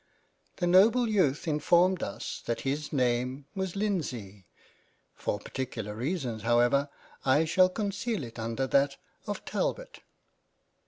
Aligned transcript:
"The 0.57 0.65
noble 0.65 1.07
Youth 1.07 1.47
informed 1.47 2.01
us 2.01 2.41
that 2.47 2.61
his 2.61 2.91
name 2.91 3.45
was 3.53 3.75
Lindsay— 3.75 4.47
for 5.13 5.37
particular 5.37 5.93
reasons, 5.93 6.41
how 6.41 6.57
ever, 6.57 6.89
I 7.23 7.45
shall 7.45 7.69
conceal 7.69 8.23
it 8.23 8.39
under 8.39 8.65
that 8.65 8.97
of 9.27 9.45
Talbot." 9.45 9.99